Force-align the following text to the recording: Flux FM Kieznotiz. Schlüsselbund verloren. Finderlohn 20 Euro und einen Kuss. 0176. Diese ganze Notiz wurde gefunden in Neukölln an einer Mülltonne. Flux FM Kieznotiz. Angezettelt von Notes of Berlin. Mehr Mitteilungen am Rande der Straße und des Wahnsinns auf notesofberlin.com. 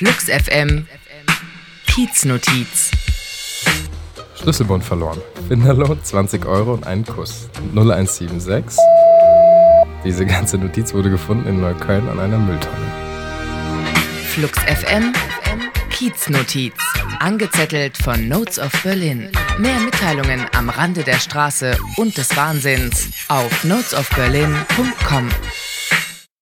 Flux 0.00 0.30
FM 0.30 0.86
Kieznotiz. 1.86 2.90
Schlüsselbund 4.34 4.82
verloren. 4.82 5.20
Finderlohn 5.46 6.02
20 6.02 6.46
Euro 6.46 6.72
und 6.72 6.86
einen 6.86 7.04
Kuss. 7.04 7.50
0176. 7.74 8.80
Diese 10.02 10.24
ganze 10.24 10.56
Notiz 10.56 10.94
wurde 10.94 11.10
gefunden 11.10 11.46
in 11.46 11.60
Neukölln 11.60 12.08
an 12.08 12.18
einer 12.18 12.38
Mülltonne. 12.38 12.86
Flux 14.30 14.58
FM 14.60 15.12
Kieznotiz. 15.90 16.72
Angezettelt 17.18 17.98
von 17.98 18.26
Notes 18.26 18.58
of 18.58 18.72
Berlin. 18.82 19.30
Mehr 19.58 19.80
Mitteilungen 19.80 20.46
am 20.56 20.70
Rande 20.70 21.02
der 21.02 21.18
Straße 21.18 21.76
und 21.98 22.16
des 22.16 22.34
Wahnsinns 22.34 23.10
auf 23.28 23.64
notesofberlin.com. 23.64 25.28